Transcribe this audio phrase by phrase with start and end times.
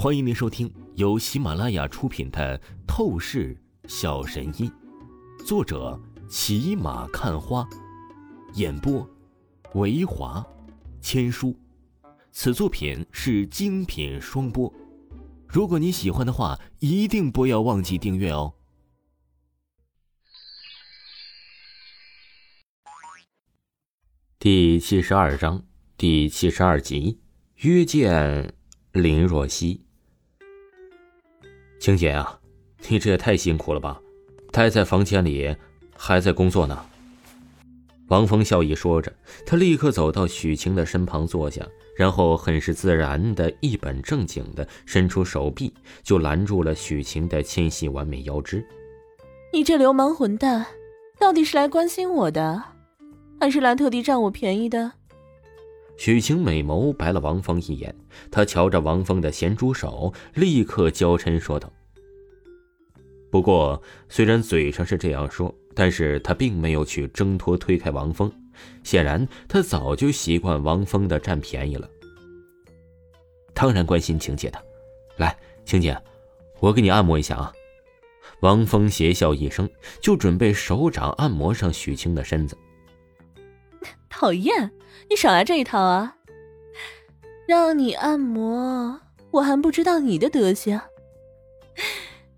[0.00, 2.56] 欢迎您收听由喜马拉雅出品的
[2.86, 4.70] 《透视小神医》，
[5.44, 7.68] 作者骑马看花，
[8.54, 9.04] 演播
[9.74, 10.46] 维华
[11.00, 11.52] 千书。
[12.30, 14.72] 此作品是精品双播。
[15.48, 18.54] 如果你喜欢的话，一定不要忘记订阅哦。
[24.38, 25.64] 第七十二章
[25.96, 27.18] 第七十二集：
[27.56, 28.54] 约见
[28.92, 29.87] 林若曦。
[31.78, 32.38] 青姐啊，
[32.88, 34.00] 你这也太辛苦了吧！
[34.50, 35.54] 待在房间里，
[35.96, 36.84] 还在工作呢。
[38.08, 39.12] 王峰笑意说着，
[39.46, 45.72] 他立刻走到许晴的身旁坐下，然后很是自然的一本正经的伸出手臂，
[46.02, 48.66] 就拦住了许晴的纤细完美腰肢。
[49.52, 50.66] 你这流氓混蛋，
[51.18, 52.62] 到底是来关心我的，
[53.38, 54.92] 还是来特地占我便宜的？
[55.98, 57.94] 许晴美眸白了王峰一眼，
[58.30, 61.70] 她瞧着王峰的咸猪手，立刻娇嗔说道
[63.30, 68.32] ：“不过，虽然嘴上是这样说，但是她并没有去挣脱推开王峰。
[68.84, 71.90] 显然，她早就习惯王峰的占便宜了。
[73.52, 74.64] 当然关心晴姐的，
[75.16, 76.00] 来，晴姐，
[76.60, 77.52] 我给你按摩一下啊。”
[78.40, 79.68] 王峰邪笑一声，
[80.00, 82.56] 就准备手掌按摩上许晴的身子。
[84.18, 84.72] 讨厌！
[85.08, 86.16] 你少来这一套啊！
[87.46, 90.80] 让你按摩，我还不知道你的德行。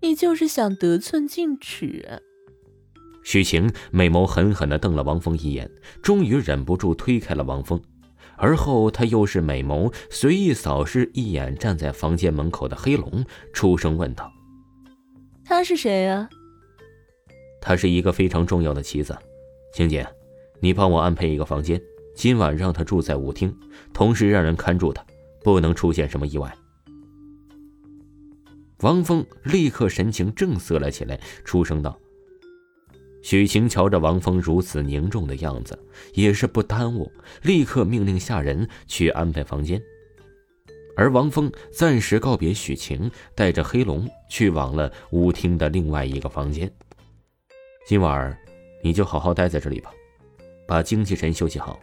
[0.00, 2.20] 你就是想得寸进尺。
[3.22, 5.70] 许晴美眸狠狠的瞪了王峰一眼，
[6.02, 7.80] 终于忍不住推开了王峰，
[8.36, 14.28] 而后她又是美眸随意扫视一眼站在房间门口的黑龙，出声问道
[15.46, 16.28] ：“他是谁啊
[17.62, 19.16] ？”“他是一个非常重要的棋子，
[19.72, 20.04] 晴姐，
[20.60, 21.80] 你帮我安排一个房间。”
[22.14, 23.56] 今晚让他住在舞厅，
[23.92, 25.06] 同时让人看住他，
[25.44, 26.52] 不能出现什么意外。
[28.80, 31.96] 王峰立刻神情正色了起来，出声道
[33.22, 35.78] ：“许晴瞧着王峰如此凝重的样子，
[36.12, 37.08] 也是不耽误，
[37.42, 39.80] 立刻命令下人去安排房间。”
[40.96, 46.68] 而王峰暂时告别许晴，带着黑龙去往了舞厅的另外一个房间。
[47.86, 48.36] 今晚
[48.82, 49.92] 你就好好待在这里吧，
[50.68, 51.80] 把精气神休息好。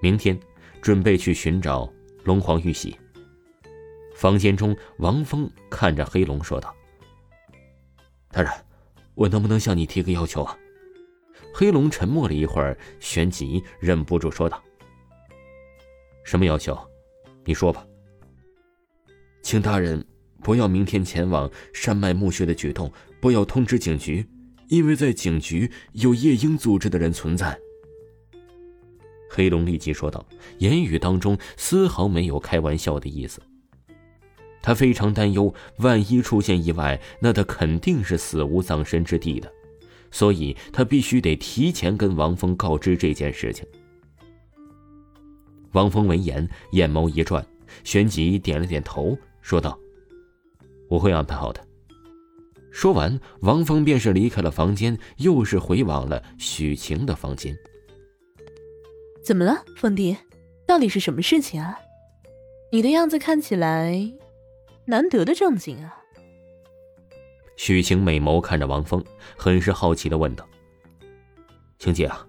[0.00, 0.38] 明天，
[0.80, 1.92] 准备去寻找
[2.22, 2.96] 龙皇玉玺。
[4.14, 6.72] 房间中，王峰看着黑龙说道
[8.30, 8.52] ：“大人，
[9.16, 10.56] 我能不能向你提个要求啊？”
[11.52, 14.62] 黑龙沉默了一会儿，旋即忍不住说道
[16.22, 16.78] ：“什么要求？
[17.44, 17.84] 你说吧。
[19.42, 20.06] 请大人
[20.40, 24.24] 不要明天前往山脉墓穴的举动，不要通知警局，
[24.68, 27.58] 因为在警局有夜莺组织的人存在。”
[29.34, 30.24] 黑龙立即说道，
[30.58, 33.42] 言语当中丝毫没有开玩笑的意思。
[34.62, 39.52] 他非常担忧，万一出现意外，那他肯定是死无葬身之地的，
[40.12, 43.66] 所以他必须得提前跟王峰告知这件事情。
[45.72, 47.44] 王峰闻言，眼眸一转，
[47.82, 49.76] 旋即点了点头，说道
[50.88, 51.60] ：“我会安排好的。”
[52.70, 57.54] 说完，王峰便是离开了房间，又是回往了许晴的房间。
[59.24, 60.14] 怎么了，凤弟？
[60.66, 61.78] 到底是什么事情啊？
[62.70, 64.12] 你的样子看起来
[64.84, 65.98] 难得的正经啊！
[67.56, 69.02] 许晴美眸看着王峰，
[69.34, 70.46] 很是好奇的问道
[71.78, 72.26] ：“晴姐啊，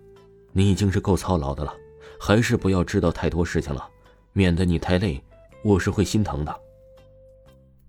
[0.53, 1.75] 你已经是够操劳的了，
[2.17, 3.89] 还是不要知道太多事情了，
[4.31, 5.21] 免得你太累，
[5.65, 6.61] 我是会心疼的。”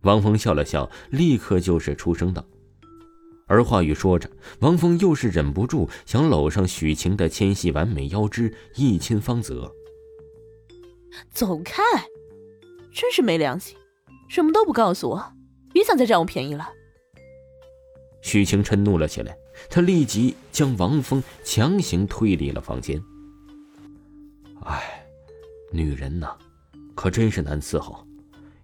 [0.02, 2.44] 王峰笑了笑，立刻就是出声道。
[3.46, 9.72] 而话语说着，王峰又是忍不住想搂上许晴的纤细完美腰肢，一亲芳泽。
[11.30, 11.82] 走开！
[12.92, 13.76] 真是没良心，
[14.28, 15.32] 什么都不告诉我，
[15.72, 16.68] 别想再占我便宜了。
[18.20, 19.38] 许晴嗔怒了起来，
[19.70, 23.00] 她立即将王峰强行推离了房间。
[24.64, 25.06] 哎，
[25.70, 26.36] 女人呐，
[26.96, 28.04] 可真是难伺候，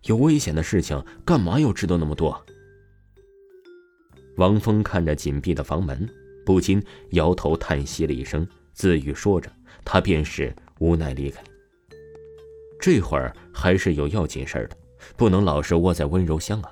[0.06, 2.44] 有危险的事情干嘛要知道那么多？
[4.37, 6.08] 王峰看着紧闭的房门，
[6.44, 9.50] 不禁摇头叹息了一声，自语说着，
[9.84, 11.43] 他便是无奈离开。
[12.81, 14.76] 这会儿还是有要紧事的，
[15.17, 16.70] 不能老是窝在温柔乡啊。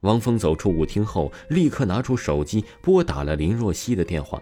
[0.00, 4.40] 王峰走出舞厅后，立刻拿出手机拨打了林若曦的电话。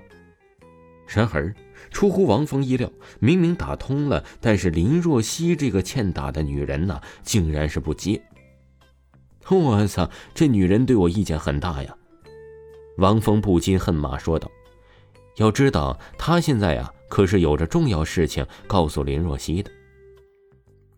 [1.06, 1.55] 然而，
[1.91, 8.20] 出乎王峰意料，明明打通了，但是林若曦这个欠打的女人呢，竟然是不接。
[9.56, 11.95] 我操，这女人对我意见很大呀！
[12.99, 14.50] 王峰不禁恨马说道
[15.37, 19.71] ：“要知道，他现在呀，可是有着重要事情告诉林若曦的。”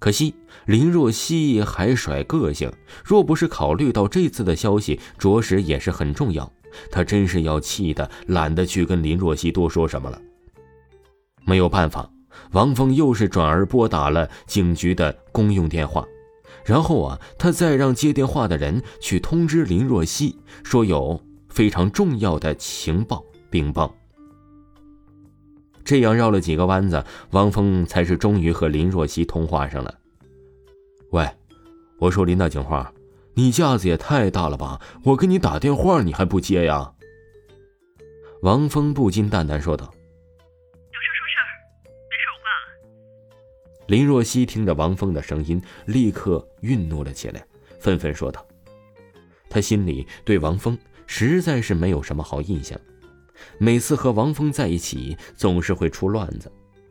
[0.01, 2.73] 可惜林若曦还甩个性，
[3.05, 6.51] 若不是考虑到这次的消息着实也是很重要，
[6.91, 10.21] 他真是要气的懒得去跟林若曦多说什么了。
[11.45, 12.11] 没有办法，
[12.53, 16.03] 王峰又是转而拨打了警局的公用电话，
[16.65, 23.95] 然后啊，他再让接电话的人去通知林若曦，说有非常重要的情报禀报。
[25.83, 29.95] 这样绕了几个弯子，王峰才是终于和林若曦通话上了。
[31.11, 31.29] 喂，
[31.99, 32.93] 我说林大警花，
[33.35, 34.81] 你架子也太大了吧！
[35.03, 36.93] 我给你打电话，你还不接呀？
[38.43, 39.93] 王峰不禁淡淡说道
[43.91, 47.45] ：“林若曦听着王峰的声音，立刻愠怒了起来，
[47.81, 48.47] 愤愤说道
[49.51, 50.79] ：“他心里对王峰
[51.09, 52.81] 实在是没有什么好印象。”
[53.59, 56.49] 每次和王峰在一起，总是会出乱子。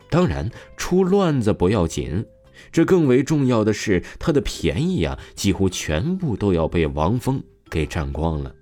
[0.09, 2.25] 当然，出乱子不要紧，
[2.69, 8.53] 这更为重要的是，他的便宜啊，几乎全部都要被王峰给占光了。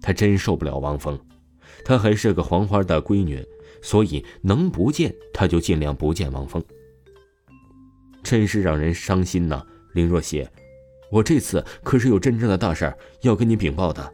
[0.00, 1.20] 他真受不了王峰，
[1.84, 3.44] 他还是个黄花大闺女，
[3.82, 6.64] 所以能不见他就尽量不见王峰。
[8.32, 9.62] 真是让人伤心呐，
[9.92, 10.48] 林若曦，
[11.10, 12.90] 我这次可是有真正的大事
[13.20, 14.10] 要跟你禀报的，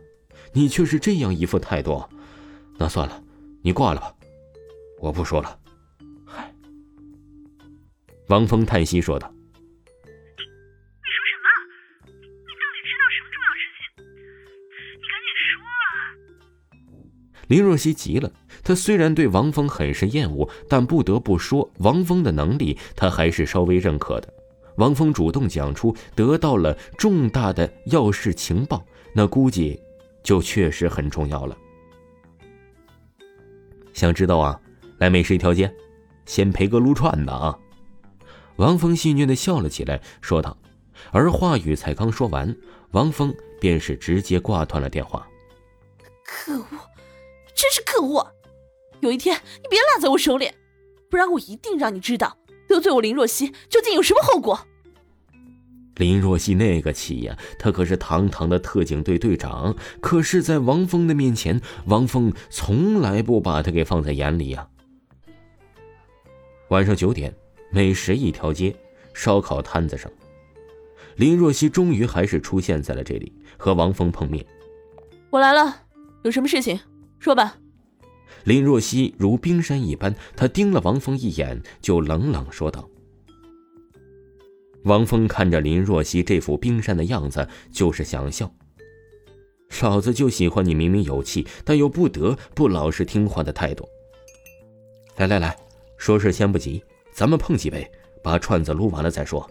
[0.52, 2.04] 你却是这样一副态度。
[2.76, 3.22] 那算了，
[3.62, 4.12] 你挂了吧，
[4.98, 5.56] 我不说了。
[6.26, 6.52] 嗨，
[8.26, 11.46] 王峰叹息说道：“你你说什么？
[12.02, 14.02] 你到底知道什么重要事情？
[14.98, 15.86] 你赶紧说啊！”
[17.46, 18.32] 林若曦急了，
[18.68, 24.28] 他虽然对王峰很是厌恶，但不得不说，王峰的能力他还是稍微认可的。
[24.76, 28.84] 王峰主动讲出得到了重大的要事情报，
[29.14, 29.80] 那估计
[30.22, 31.56] 就确实很重要了。
[33.94, 34.60] 想知道啊？
[34.98, 35.74] 来美食一条街，
[36.26, 37.58] 先赔个撸串的啊！
[38.56, 40.54] 王峰戏谑的笑了起来，说道。
[41.10, 42.54] 而话语才刚说完，
[42.90, 45.26] 王峰便是直接挂断了电话。
[46.22, 46.66] 可恶，
[47.54, 48.34] 真是可恶！
[49.00, 50.50] 有一天你别落在我手里，
[51.10, 52.36] 不然我一定让你知道
[52.66, 54.66] 得罪我林若曦究竟有什么后果。
[55.96, 64.68] 林若曦那个气呀，她可是堂堂的特警队队长，可是，在王峰的面前，王峰从来不把她给放在眼里呀。
[66.68, 67.34] 晚上九点，
[67.72, 68.76] 美食一条街，
[69.12, 70.08] 烧烤摊子上，
[71.16, 74.44] 林若曦终于还是出现在了这里，和王峰碰面。
[75.30, 75.82] 我来了，
[76.22, 76.78] 有什么事情
[77.18, 77.56] 说吧。
[78.48, 82.88] 林若曦如冰山一般，她盯了王峰一眼，就冷冷说道。
[84.84, 88.50] 王峰看着林若曦这副冰山的样子，就是想笑。
[89.82, 93.86] 老子就喜欢你明明有气，但又不得不老实听话的态度。
[95.16, 95.54] 来来来，
[95.98, 97.86] 说事先不急，咱们碰几杯，
[98.22, 99.46] 把串子撸完了再说。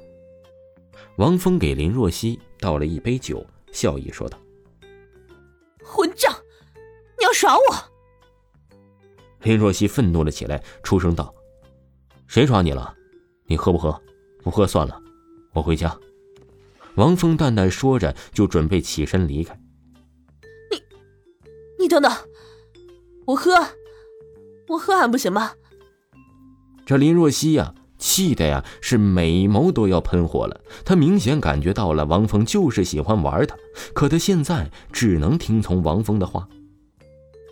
[1.17, 4.39] 王峰给林若曦倒了一杯酒，笑意说道
[5.85, 6.33] ：“混账，
[7.19, 7.61] 你要耍我！”
[9.47, 11.33] 林若曦愤怒了起来，出声道
[12.27, 12.93] ：“谁耍你了？
[13.45, 13.97] 你喝不喝？
[14.43, 15.01] 不喝算了。”
[15.55, 15.97] 我回家，
[16.95, 19.57] 王峰淡淡说着，就准备起身离开。
[20.69, 20.81] 你，
[21.79, 22.11] 你等等，
[23.25, 23.53] 我喝，
[24.67, 25.53] 我喝还不行吗？
[26.85, 30.59] 这林若曦呀，气的呀是美眸都要喷火了。
[30.83, 33.55] 她明显感觉到了王峰就是喜欢玩她，
[33.93, 36.49] 可她现在只能听从王峰的话。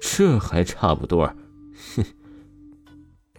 [0.01, 1.44] 这还差不多，哼。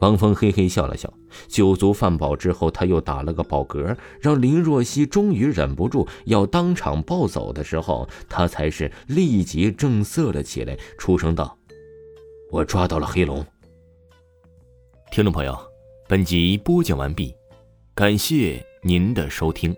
[0.00, 1.10] 王峰嘿嘿笑了笑，
[1.48, 11.56] 酒足饭饱之后，他又打了个饱嗝，让林若曦终于忍不住要当场暴走的时候，他才是立即正色了起来，出声道
[12.52, 13.44] ：“我抓到了黑龙。”
[15.10, 15.56] 听众朋友，
[16.06, 17.34] 本集播讲完毕，
[17.94, 19.74] 感谢您的收听。